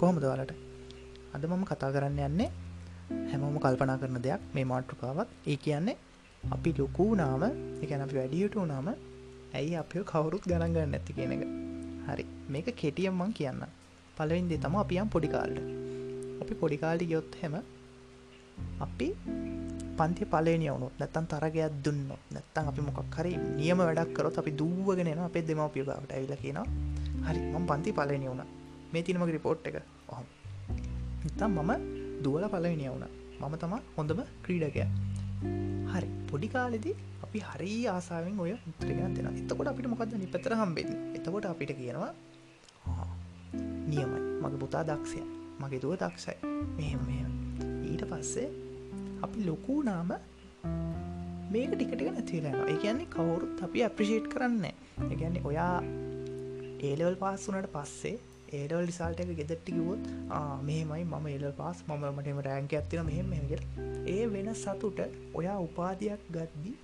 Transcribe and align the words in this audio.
කොහොමද 0.00 0.24
වලට 0.24 0.52
අද 1.34 1.42
මම 1.46 1.64
කතා 1.64 1.90
කරන්න 1.90 2.20
යන්නේ 2.26 2.50
හැමෝම 3.30 3.56
කල්පනා 3.58 3.96
කරන 3.96 4.18
දෙයක් 4.18 4.42
මේ 4.54 4.64
මාට්‍රිකාවත් 4.64 5.30
ඒ 5.46 5.56
කියන්නේ 5.56 5.96
අපි 6.50 6.70
ලොකූ 6.78 7.08
නාම 7.14 7.42
එකන 7.82 8.04
අපි 8.06 8.14
වැඩියට 8.14 8.54
වනාම 8.54 8.88
ඇයි 9.54 9.74
අපිෝ 9.76 10.04
කවුරුත් 10.04 10.44
ගණන් 10.46 10.72
ගන්න 10.72 10.94
ඇති 10.94 11.12
කියන 11.12 11.34
එක? 11.36 11.42
හරි. 12.08 12.24
මේක 12.48 12.68
කෙටියම් 12.76 13.14
මං 13.14 13.32
කියන්න 13.32 13.60
පලවින්දේ 14.16 14.58
තම 14.58 14.76
අපියම් 14.76 15.08
පොඩිකාල්ට 15.08 15.58
අපි 16.42 16.54
පොඩිකාල්ටි 16.54 17.10
ගයොත් 17.12 17.36
හෙම 17.42 17.56
අපි 18.80 19.08
පන්ති 19.98 20.24
පලනය 20.24 20.70
වුණු 20.70 20.88
නැත්තන් 20.98 21.26
තරගයක් 21.26 21.76
දුන්න 21.84 22.08
නැත්තන් 22.30 22.70
අපි 22.72 22.86
මොකක් 22.88 23.18
හරි 23.18 23.34
නියම 23.58 23.78
වැඩක් 23.78 24.16
කරොත් 24.16 24.38
අපි 24.38 24.52
දූවගෙන 24.52 25.12
අපේ 25.18 25.44
දෙමවපියගාවට 25.48 26.16
ඇවිල 26.16 26.34
කියනවා 26.36 26.66
හරි 27.26 27.40
මම 27.50 27.66
පන්ති 27.66 27.92
පලනය 27.92 28.26
වුණ 28.26 28.59
මේ 28.92 29.02
තිනමගේ 29.02 29.34
රිපෝට් 29.36 29.66
එක. 29.68 29.76
ඔහොම. 30.08 30.26
ඉතම් 31.28 31.58
මම 31.58 31.72
දුවල 32.24 32.44
පලවිනි 32.54 32.88
වුණ. 32.88 33.06
මම 33.40 33.54
තම 33.62 33.74
හොඳම 33.96 34.20
ක්‍රීඩකය. 34.44 34.84
හරි. 35.92 36.08
පොඩි 36.30 36.48
කාලෙදි 36.54 36.92
අපි 37.24 37.38
හරි 37.50 37.72
ආසාාවෙන් 37.86 38.40
ඔය 38.44 38.52
උත්‍රගෙන 38.70 39.14
දෙෙන 39.16 39.28
එතකොට 39.32 39.70
අපිට 39.72 39.90
මොකක්ද 39.92 40.16
නිපතර 40.22 40.54
හම්බෙන් 40.60 40.90
එතකොට 41.18 41.46
අපිට 41.52 41.72
කියනවා 41.80 42.12
නියමයි. 43.90 44.20
මගේ 44.42 44.60
පුතා 44.64 44.84
දක්ෂය. 44.90 45.22
මගේ 45.60 45.82
දුව 45.84 45.94
දක්ෂයි. 46.02 46.36
මෙහෙම 46.78 47.00
මෙහෙම. 47.08 47.30
ඊට 47.90 48.04
පස්සේ 48.10 48.48
අපි 49.24 49.38
ලොකූ 49.48 49.80
නාම 49.82 50.12
මේක 51.52 51.72
ටිකටික 51.72 52.10
නැතිවෙලා 52.14 52.66
ඒ 52.70 52.76
කියන්නේ 52.82 53.12
කවුරුත් 53.14 53.62
අපි 53.66 53.78
අප්‍රිෂේට් 53.86 54.26
කරන්න 54.32 54.64
එකන්නේ 55.12 55.42
ඔයා 55.44 55.76
ඒලවල් 56.88 57.16
පාස් 57.22 57.46
වනට 57.48 57.70
පස්සේ 57.74 58.16
ඒඩවල් 58.52 58.84
ලිසාල්ට 58.84 59.20
එක 59.20 59.32
ගෙදට්ටිකිවොත් 59.36 60.02
මෙහෙමයි 60.62 61.04
මම 61.04 61.26
එල 61.28 61.46
පාස් 61.52 61.80
මම 61.88 62.04
මටම 62.10 62.40
රෑංක 62.40 62.74
ඇත්තින 62.74 63.02
මෙහෙම 63.04 63.26
මෙහගල් 63.26 63.62
ඒ 64.08 64.22
වෙන 64.26 64.52
සතුට 64.54 65.00
ඔයා 65.34 65.58
උපාධයක් 65.60 66.22
ගද්දි 66.30 66.74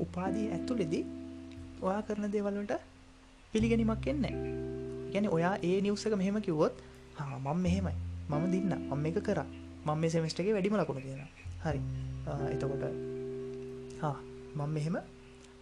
උපාදී 0.00 0.48
ඇත්තුලෙදී 0.48 1.04
ඔයා 1.82 2.02
කරන 2.02 2.32
දේවල්ලට 2.32 2.74
පිළිගැනීමක් 3.52 4.06
එන්න 4.06 4.26
ගැන 5.12 5.26
ඔයා 5.30 5.54
ඒ 5.62 5.76
නිවසක 5.80 6.14
මෙහෙම 6.16 6.42
කිව්වොත් 6.42 6.74
මම 7.14 7.56
මෙහෙමයි. 7.56 7.94
මම 8.28 8.44
දින්න. 8.50 8.72
අම්ම 8.90 9.06
එක 9.06 9.18
කර. 9.20 9.40
මම 9.84 9.98
මේ 9.98 10.10
සෙමිස්ටගේ 10.10 10.52
වැඩිම 10.52 10.76
ලකුණු 10.76 11.00
තියෙන 11.00 11.28
හරි. 11.62 11.80
එතකොට 12.50 12.84
මම 14.56 14.68
මෙහෙම 14.68 14.96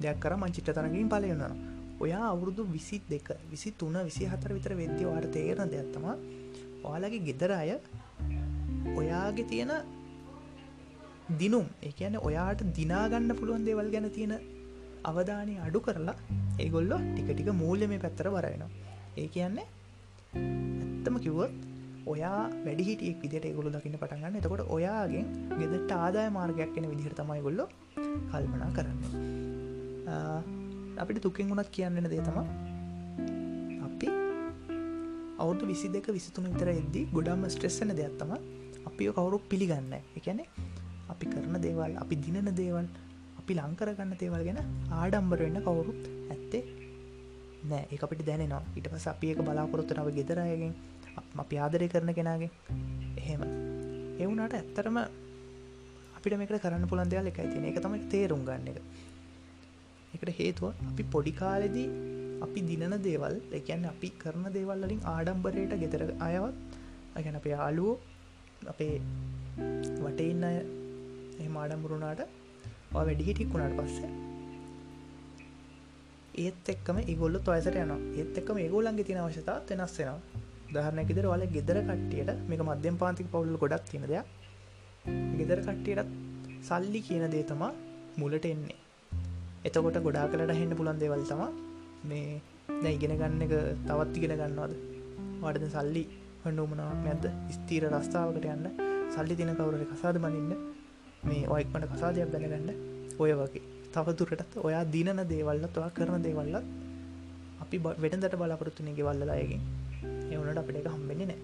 දෙයක් 0.01 0.19
කර. 0.19 0.33
මංචිත්‍ර 0.37 0.73
තරගින් 0.73 1.09
පලයන්නවා 1.09 1.72
ඔයා 2.01 2.27
අවුරුදු 2.29 2.65
විසි 2.65 3.01
දෙක 3.09 3.29
විසි 3.51 3.71
තුන 3.73 3.97
විසි 4.05 4.25
හතර 4.27 4.53
විතර 4.53 4.75
වෙද්‍ය 4.75 5.05
වාට 5.05 5.27
තේරන 5.33 5.71
දෙයක්ත්තම 5.71 6.07
ඔයාලගේ 6.85 7.25
ගෙදර 7.29 7.53
අය 7.53 7.73
ඔයාගේ 8.97 9.45
තියෙන 9.45 9.73
දිනුම් 11.39 11.67
එකන 11.83 12.17
ඔයාට 12.21 12.63
දිනාගන්න 12.73 13.37
පුළුවන් 13.37 13.65
දේවල් 13.65 13.91
ගැන 13.91 14.09
තියෙන 14.11 14.35
අවධානය 15.05 15.55
අඩු 15.59 15.81
කරලා 15.81 16.17
ඒගොල්ලො 16.59 16.99
ටික 17.03 17.29
ටික 17.31 17.53
මූල්‍ය 17.55 17.87
මේ 17.87 17.99
පැත්තර 17.99 18.29
වරයනවා 18.29 18.71
ඒ 19.17 19.29
කියන්නේ 19.29 19.67
ඇත්තම 20.35 21.17
කිව්වොත් 21.19 21.53
ඔයා 22.07 22.51
වැඩිහිටියෙක් 22.65 23.19
විදිට 23.23 23.47
ගොලු 23.57 23.71
දකින්න 23.71 23.99
පටන්ගන්න 23.99 24.37
එතකොට 24.37 24.65
ඔයාගෙන් 24.69 25.27
ගෙදට 25.53 25.93
ආදාය 25.93 26.31
මාර්ගයක් 26.31 26.75
එන 26.77 26.91
විදිහට 26.91 27.21
තමයි 27.21 27.41
ගොල්ලො 27.43 27.69
කල්පනා 28.31 28.71
කරන්න. 28.77 30.62
අපිට 30.97 31.23
තුකින් 31.23 31.49
වුණත් 31.49 31.71
කියන්නන 31.71 32.09
දේ 32.09 32.23
තම 32.23 32.39
අපි 33.83 34.09
අවුදු 35.39 35.65
විසි 35.67 35.89
දෙක 35.89 36.09
විසිතුන 36.09 36.47
විතර 36.47 36.71
එද්දී 36.73 37.07
ගොඩම්ම 37.13 37.49
ස්ට්‍රෙස්සන 37.49 37.95
දෙයක් 37.95 38.15
තම 38.19 38.33
අපි 38.87 39.11
කවුරු 39.11 39.39
පිළිගන්න 39.49 39.95
එකැනෙ 40.17 40.45
අපි 41.09 41.25
කරන 41.27 41.57
දේවල් 41.61 41.93
අපි 41.97 42.15
දිනන 42.17 42.51
දේවල් 42.55 42.87
අපි 43.39 43.53
ලංකරගන්න 43.55 44.15
දේවල් 44.19 44.43
ගැන 44.49 44.61
ආඩම්බර 44.93 45.39
වෙන්න 45.39 45.61
කවුරුත් 45.61 46.03
ඇත්තේ 46.31 46.63
නෑ 47.65 47.87
එක 47.91 48.03
අපිට 48.03 48.25
දැනෙනවා. 48.27 48.63
ඉට 48.77 48.89
පස 48.89 49.07
අපි 49.07 49.33
එක 49.33 49.41
බලාපොරොත්තුනාව 49.41 50.09
ගෙදරයගෙන් 50.11 50.75
අපි 51.37 51.57
ආදරය 51.59 51.89
කරන 51.89 52.11
කෙනගේ 52.15 52.51
එහෙම. 53.17 53.43
එවුනාට 54.19 54.55
ඇත්තරම 54.55 54.97
අපිට 56.17 56.39
මේක 56.39 56.55
කරන්න 56.57 56.89
පුළන් 56.89 57.09
දෙයක් 57.09 57.31
එකයි 57.33 57.49
තියෙන 57.53 57.67
එක 57.67 57.81
තමයි 57.81 58.09
තේරුම් 58.09 58.45
ගන්න 58.45 58.69
එක. 58.69 58.79
එකට 60.15 60.33
හේතුව 60.39 60.69
අපි 60.91 61.05
පොඩි 61.13 61.33
කාලෙදී 61.33 61.89
අපි 62.41 62.61
දිනන 62.71 62.97
දේවල් 63.03 63.37
එකැන්න 63.53 63.87
අපි 63.87 64.11
කරන 64.19 64.47
දේවල් 64.51 64.85
වලින් 64.85 65.03
ආඩම්බරයට 65.07 65.75
ගෙතර 65.83 66.05
අයවත් 66.21 66.57
අගැන 67.17 67.41
අපේ 67.41 67.55
යාලුවෝ 67.55 67.97
අපේ 68.69 68.95
වටඉන්න 70.05 70.45
අය 70.45 70.59
එහම 71.41 71.57
ආඩම්බරුණාට 71.57 72.23
වැඩිහිටික් 72.93 73.51
වුණට 73.53 73.81
පස්සේ 73.81 74.13
ඒත් 76.37 76.69
එක්කම 76.69 76.99
ඒගොල්ල 77.03 77.37
තොයසට 77.41 77.77
යන 77.77 77.93
ඒත් 78.17 78.39
එක්කම 78.41 78.59
ඒගොලන්ගේ 78.59 79.05
තින 79.05 79.19
අවශ්‍යතාත් 79.19 79.73
වෙනස් 79.73 79.97
වෙනවා. 79.99 80.21
දහරනැකිදර 80.75 81.27
වල 81.29 81.45
ගෙදර 81.57 81.79
කට්ටියට 81.83 82.31
මේක 82.49 82.63
මධ්‍යම 82.63 82.97
පාතික 82.97 83.27
පවුල්ල 83.29 83.59
ගොඩක් 83.59 83.91
තින 83.91 84.07
දෙයක්. 84.09 84.27
ගෙදර 85.39 85.61
කට්ටියටත් 85.61 86.11
සල්ලි 86.63 87.01
කියන 87.03 87.27
දේ 87.31 87.45
තමා 87.45 87.73
මුලට 88.17 88.47
එන්නේ. 88.47 88.82
එතකොට 89.65 89.97
ගොඩා 90.07 90.27
කලට 90.31 90.55
හෙන්න 90.61 90.73
පුළන් 90.79 90.99
දේවල් 91.03 91.23
තම 91.25 91.43
මේ 92.05 92.41
දැ 92.83 92.95
ඉගෙන 92.97 93.13
ගන්න 93.21 93.43
එක 93.47 93.53
තවත් 93.89 94.17
ඉගෙන 94.19 94.35
ගන්නවාද? 94.41 94.73
වඩද 95.43 95.69
සල්ලි 95.75 96.03
හඩුමනාවක් 96.45 97.03
නැද්ද? 97.07 97.27
ස්තීර 97.57 97.87
රස්ථාවකට 97.91 98.49
යන්න. 98.55 98.67
සල්ලි 99.15 99.37
තින 99.41 99.53
කවුරට 99.59 99.85
කසාද 99.93 100.19
මනින්න. 100.25 100.53
මේ 101.29 101.45
ඔයික්මට 101.49 101.87
කසාදයක් 101.93 102.33
දැනගන්න. 102.35 102.73
ඔය 103.19 103.33
වගේ. 103.41 103.63
තවදුරටත් 103.95 104.59
ඔයා 104.67 104.83
දිනන 104.95 105.23
දේවල්ලත් 105.33 105.79
ඔයා 105.79 105.93
කරන 105.99 106.27
දේවල්ලත් 106.27 106.67
අපි 107.63 107.83
වෙටදට 108.05 108.37
බලාපොරොත්තුන 108.41 108.93
ගෙවල්ලදායකින් 108.99 109.63
එවනට 110.33 110.63
අපිට 110.63 110.81
එක 110.81 110.93
හම්බෙන්නේ 110.95 111.29
නෑ. 111.31 111.41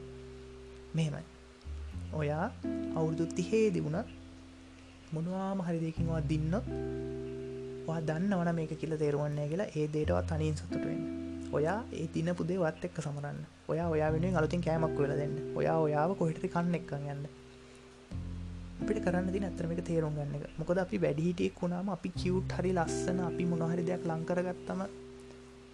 මෙහෙමයි. 0.95 1.25
ඔයා 2.12 2.47
අවුරුදු 2.97 3.31
තිහේ 3.39 3.67
දිබුණත් 3.71 4.09
මොනවාම 5.15 5.61
හරි 5.67 5.79
දෙකින්වා 5.81 6.23
දින්නොත් 6.31 6.67
වා 7.88 8.00
දන්න 8.03 8.32
වන 8.34 8.54
මේක 8.54 8.72
කියල 8.76 8.94
තේරුවන්නේ 8.99 9.49
කියලා 9.49 9.69
ඒ 9.75 9.87
දේටවත් 9.88 10.31
තනින් 10.31 10.56
සතුටුවෙන් 10.56 11.03
ඔයා 11.53 11.81
ඒ 11.94 12.06
තින 12.09 12.31
පුදේ 12.34 12.59
වත් 12.59 12.84
එක්ක 12.84 12.99
සමරන්න. 13.00 13.38
ඔයා 13.69 13.88
ඔයා 13.88 14.12
වෙනුවෙන් 14.12 14.37
අලුතින් 14.37 14.62
කෑමක් 14.62 14.99
වෙල 14.99 15.12
දෙන්න. 15.16 15.34
ඔයා 15.54 15.78
ඔයාව 15.78 16.10
කොහිටි 16.19 16.49
කන්න 16.49 16.75
එක්ක 16.75 16.93
යන්න. 16.97 17.25
අපිට 18.81 19.00
කරන්න 19.04 19.31
ති 19.32 19.44
අතරම 19.47 19.72
එක 19.75 19.82
තේරුම් 19.82 20.15
ගන්න 20.15 20.34
එක. 20.38 20.44
මොකද 20.59 20.78
අපි 20.78 21.03
වැඩිහිටියෙක් 21.04 21.62
වුණාම 21.62 21.91
අපි 21.91 22.10
කිව්ට් 22.16 22.56
හරි 22.56 22.72
ලස්සන 22.75 23.21
අපි 23.22 23.44
මොනහරි 23.47 23.84
දෙයක් 23.84 24.05
ලංකරගත්තම 24.06 24.82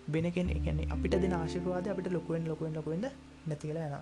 බෙනකෙන් 0.09 0.49
එකන්නේ 0.51 0.91
අපිට 0.91 1.15
දෙන 1.19 1.35
ආශිකවාද 1.35 1.87
අපිට 1.89 2.13
ලොකුවෙන් 2.13 2.49
ලොකුවෙන් 2.49 2.75
ලොකුවෙද 2.75 3.05
නැතිකල 3.47 3.79
යන 3.81 3.95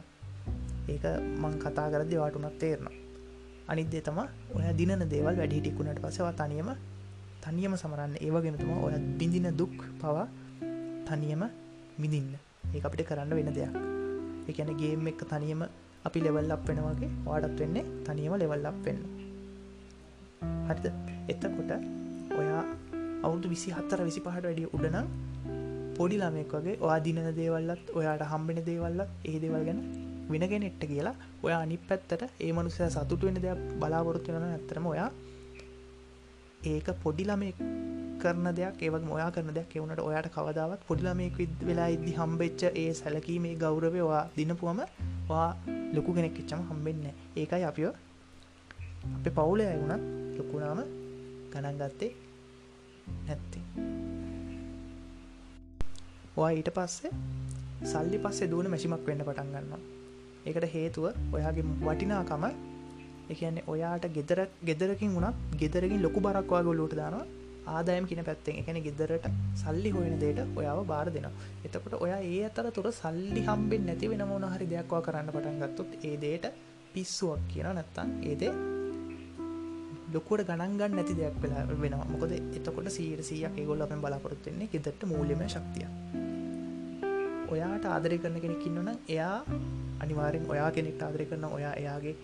ඒක 0.88 1.04
මං 1.40 1.54
කතා 1.58 1.88
කරදි 1.90 2.16
වාටුනත් 2.18 2.56
තේරණ 2.58 2.96
අනිදේ 3.68 4.02
තම 4.02 4.18
ඔය 4.52 4.64
දින 4.74 4.92
දේවල් 5.06 5.36
වැඩිහිටිකුණට 5.36 6.02
පසවා 6.02 6.32
තනියම 6.34 6.70
තනියම 7.44 7.74
සමරන්න. 7.76 8.14
ඒවගෙනතුම 8.18 8.70
ඔය 8.78 8.94
බිඳින 9.18 9.48
දුක් 9.56 9.76
පවා 10.00 10.26
තනියම 11.08 11.42
මිදින්න. 11.98 12.34
ඒ 12.74 12.80
අපිට 12.80 13.02
කරන්න 13.08 13.34
වෙන 13.38 13.50
දෙයක්. 13.52 13.74
එකන 14.48 14.70
ගේම් 14.80 15.08
එක 15.08 15.24
තනියම 15.32 15.62
අපි 16.04 16.18
ලෙවල් 16.20 16.54
අප් 16.54 16.62
වෙනවාගේ 16.68 17.10
වාඩත් 17.26 17.58
වෙන්නේ 17.60 17.84
තනියම 18.06 18.34
ලෙවල් 18.38 18.66
අප් 18.66 18.78
වෙන්න. 18.86 19.02
හරිද? 20.68 20.86
එතකොට 21.28 21.72
ඔයා 22.32 22.62
අවුදු 23.22 23.46
විසි 23.48 23.70
හත්තර 23.70 24.00
විසි 24.08 24.20
පහට 24.20 24.44
වැඩිය 24.46 24.68
උඩනම් 24.76 25.06
පොඩි 25.96 26.16
ළමෙක් 26.18 26.52
වගේ 26.56 26.78
ඔයා 26.84 27.00
දිනන 27.06 27.28
දේවල්ලත් 27.38 27.84
ඔයාට 27.98 28.24
හම්බෙන 28.32 28.58
දේවල්ලත් 28.68 29.10
ඒ 29.24 29.36
දේවල් 29.42 29.64
ගැන 29.68 29.80
වෙනගෙන 30.30 30.64
එට්ට 30.68 30.84
කියලා 30.90 31.14
ඔයා 31.46 31.60
අනි 31.64 31.76
පැත්තට 31.88 32.22
ඒ 32.40 32.52
මනුසය 32.52 32.88
සතුට 32.88 33.22
වෙන 33.26 33.38
දෙයක් 33.44 33.60
බලාපොරොත්තු 33.80 34.34
වෙන 34.36 34.46
ඇතරම 34.48 34.86
ඔයා 34.94 35.10
ඒක 36.64 36.86
පොඩි 37.02 37.24
ළමෙක් 37.24 37.56
කරන 38.20 38.46
දෙයක් 38.54 38.82
ඒවක් 38.82 39.04
මොයා 39.04 39.30
කරන 39.30 39.50
දෙයක් 39.54 39.72
එවුණට 39.76 40.00
ඔයාට 40.00 40.28
කවදාවත් 40.30 40.82
පොඩිලමෙක් 40.88 41.36
විද් 41.36 41.62
වෙලා 41.68 41.88
ඉදදි 41.88 42.12
හම්බෙච්ච 42.12 42.62
ඒ 42.72 42.90
සැලකීමේ 42.94 43.54
ගෞරවවා 43.56 44.22
දිනපුුවම 44.36 44.80
වා 45.28 45.48
ලොකු 45.94 46.14
කෙනෙක් 46.14 46.38
එච්චම 46.38 46.62
හම්බෙන්න 46.70 47.04
ඒකයි 47.36 47.64
අපිෝ 47.64 47.92
අප 49.16 49.26
පවුලය 49.30 49.66
වුණත් 49.72 50.04
ලොකුණාම 50.38 50.82
ගණන් 51.52 51.80
ගත්තේ 51.80 52.12
නැත්තේ. 53.26 53.62
ඔයා 56.36 56.52
ඊට 56.52 56.70
පස්සේ 56.74 57.10
සල්ලි 57.84 58.18
පස්සේ 58.18 58.50
දුවන 58.50 58.70
මැසිමක් 58.70 59.06
වෙන්න 59.06 59.24
පටන් 59.24 59.50
ගන්නවා. 59.54 59.82
ඒකට 60.46 60.68
හේතුව 60.74 61.06
ඔයාගේ 61.32 61.64
වටිනාකම 61.80 62.44
එකන්නේ 63.30 63.64
ඔයාට 63.66 64.04
ගෙදර 64.16 64.40
ගෙදරකින් 64.64 65.14
වුණත් 65.14 65.36
ගෙදරකින් 65.56 66.02
ලොකු 66.02 66.20
බරක්වා 66.20 66.62
ගොලුට 66.62 66.96
දානවා. 66.96 67.26
ආදායම් 67.66 68.06
කියන 68.06 68.24
පැත්තෙන්. 68.24 68.58
එකන 68.60 68.78
ගෙදරට 68.82 69.26
සල්ලි 69.54 69.90
හොයන 69.90 70.18
දේට 70.20 70.40
ඔයාව 70.56 70.84
බාර 70.86 71.06
දෙනවා. 71.08 71.32
එතකොට 71.64 71.94
ඔයා 72.00 72.20
ඒ 72.22 72.44
අතර 72.44 72.66
තුර 72.70 72.88
සල්ලි 72.92 73.42
හම්බෙන් 73.48 73.86
නැති 73.86 74.10
වෙන 74.12 74.24
මොන 74.28 74.46
හරි 74.54 74.66
දෙයක්වා 74.66 75.02
කරන්න 75.06 75.32
පටන් 75.34 75.58
ගත්තුත් 75.62 75.90
ඒ 76.04 76.16
දේට 76.16 76.46
පිස්සුවක් 76.94 77.42
කියන 77.52 77.68
නැත්තන් 77.72 78.10
ඒදේ 78.30 78.52
ලොකුවට 80.14 80.48
ගණන්ගන්න 80.48 80.96
නැති 80.98 81.14
දෙයක් 81.20 81.36
වෙලා 81.42 81.62
වෙනවා. 81.82 82.04
මොකද 82.12 82.32
එතකොට 82.32 82.90
සීට 82.90 83.24
සියක් 83.24 83.54
ඒගොල්ල 83.56 83.86
අපෙන් 83.86 84.02
බලාපොරොත්තුවෙන්නේ 84.04 84.72
ගෙදට 84.74 85.08
මූල්‍යම 85.12 85.42
ශක්තිය 85.48 85.86
ඔයාට 87.52 87.84
ආදරය 87.86 88.16
කරන 88.18 88.36
කෙනෙක් 88.40 88.66
ඉන්නන 88.68 88.90
එයා 89.08 89.38
අනිවාරෙන් 90.02 90.44
ඔයා 90.52 90.70
කෙනෙක් 90.76 91.02
ආදරය 91.02 91.24
කරන 91.30 91.44
ඔයා 91.48 91.74
එයාගේ 91.80 92.14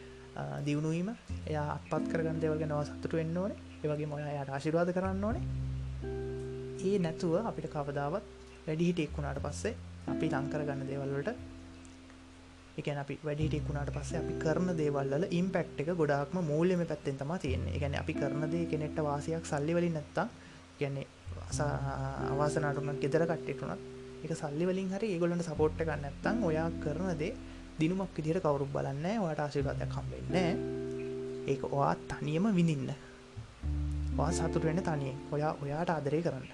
දියුණුවීම 0.66 1.10
එයා 1.46 1.66
අත්පත් 1.74 2.08
කරගන්න 2.12 2.40
දෙවල්ග 2.42 2.64
නව 2.66 2.80
සතුට 2.86 3.12
වෙන්න 3.12 3.36
ඕන. 3.36 3.52
ඒවගේ 3.82 4.08
මොයා 4.12 4.32
යාට 4.36 4.50
ආශිරවාද 4.50 4.94
කරන්න 4.96 5.24
ඕනේ. 5.24 5.44
ඒ 6.84 6.96
නැතුව 6.98 7.34
අපිට 7.42 7.70
කවදාවත් 7.74 8.24
වැඩිහිට 8.66 9.04
එක්වුණාට 9.06 9.44
පස්සේ 9.44 9.74
අපි 10.08 10.26
ලංකර 10.30 10.64
ගන්න 10.68 10.90
දේවල්වලට 10.90 11.30
එකන 12.78 12.98
අපි 12.98 13.14
වැඩිහිට 13.24 13.58
එක්ුණාට 13.58 13.90
පස්සේ 13.90 14.18
අපි 14.20 14.34
කරන 14.38 14.70
දේවල්ල 14.78 15.28
ඉම්පෙක්් 15.32 15.70
එක 15.82 15.90
ගොඩාක්ම 16.00 16.38
මූල්‍යම 16.44 16.82
පැත්තෙන් 16.86 17.16
තම 17.16 17.32
තියෙන්නේ. 17.36 17.78
ගැන 17.78 17.94
අපි 17.94 18.14
කරනදේ 18.14 18.64
කෙනෙක්ට 18.66 18.98
වාසියක් 19.02 19.44
සල්ලිවලින් 19.44 19.94
නැත්තා 19.94 20.26
ගැන්නේ 20.80 21.06
අවාසනාටුනක් 22.32 23.00
ගෙදර 23.02 23.24
කට්ටෙටුනත් 23.26 23.80
එක 24.24 24.32
සල්ලි 24.34 24.64
වලින් 24.66 24.90
හරි 24.94 25.08
ඒගොලන්ට 25.14 25.44
සපෝට්ට 25.44 25.82
ගන්න 25.82 26.06
ඇත්තං 26.06 26.44
ඔයා 26.44 26.68
කරනදේ 26.84 27.32
දිනුමක් 27.80 28.16
විදිහට 28.16 28.42
කවරුක් 28.42 28.70
බලන්න 28.74 29.06
ඔයාට 29.22 29.40
ආශිර්වාදයක් 29.40 29.92
හම්බෙන්න 29.96 30.36
ඒක 31.48 31.62
ඔයා 31.66 31.94
තනියම 32.10 32.46
විඳින්න. 32.56 32.88
වා 34.16 34.30
සතුට 34.30 34.64
වෙන 34.64 34.80
තනියෙන්. 34.82 35.18
ඔයා 35.34 35.52
ඔයාට 35.62 35.90
ආදරය 35.90 36.20
කරන්න. 36.22 36.46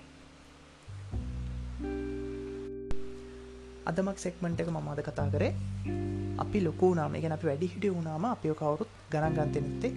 අදමක් 3.86 4.18
සෙක්මට 4.24 4.60
එක 4.62 4.68
මමද 4.74 5.00
කතා 5.06 5.28
කරේ. 5.34 5.52
අපි 6.38 6.58
ලොකු 6.66 6.90
නාම 6.94 7.16
එක 7.18 7.24
අපි 7.36 7.48
වැඩි 7.50 7.70
හිටිය 7.72 7.94
වුණාම 7.94 8.26
අපිෝ 8.30 8.56
කවරුත් 8.60 8.90
ගණන් 9.12 9.38
ගන්ත 9.38 9.62
නැත්තේ. 9.62 9.92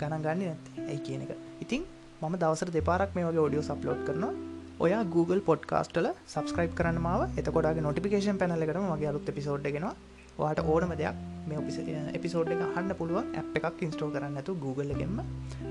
ගණන් 0.00 0.24
ගන්න 0.26 0.42
නැත්තේ. 0.42 0.86
ඇයි 0.88 1.04
කියන 1.06 1.22
එක. 1.26 1.32
ඉතින් 1.64 1.84
මම 2.20 2.34
දවසර 2.42 2.72
දෙපාරක් 2.78 3.14
මේ 3.16 3.28
වගේ 3.28 3.44
ඔඩියෝ 3.46 3.68
සප්ලෝඩ් 3.68 4.02
කරනවා. 4.08 4.32
ඔයා 4.80 5.04
Google 5.14 5.40
පොඩ්කාස්ටල 5.50 6.10
සබස්ක්‍රයිබ් 6.26 6.74
කරන්න 6.80 7.00
මාව. 7.06 7.22
එතකොඩගේ 7.40 7.86
නොටිකේෂන් 7.86 8.42
පැනල 8.42 8.66
කරම 8.70 8.90
මගේ 8.90 9.12
අලුත් 9.12 9.30
පිසෝඩ්ගෙනවා 9.38 9.94
වාට 10.38 10.60
ඕනම 10.64 10.92
දෙයක් 10.96 11.16
මේ 11.48 11.58
ඔපිස 11.58 11.78
එපිසෝඩ් 12.12 12.52
එක 12.54 12.62
හන්න 12.66 12.98
පුළුවන්. 13.00 13.26
ඇ් 13.36 13.44
එකක් 13.60 13.82
ඉන්ස්ටෝ 13.82 14.10
කරන්න 14.10 14.40
ඇතු 14.40 14.58
Google 14.64 14.90
එකෙන්ම. 14.94 15.18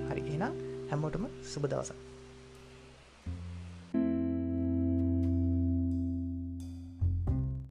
හරි 0.09 0.21
එනම් 0.35 0.53
හැමෝටම 0.89 1.25
සුබ 1.43 1.65
දවසක්. 1.65 1.97